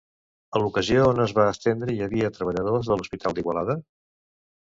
[0.59, 3.77] A l'ocasió on es va estendre hi havia treballadors de l'Hospital d'Igualada?